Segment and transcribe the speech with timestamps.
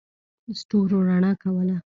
[0.59, 1.77] ستورو رڼا کوله.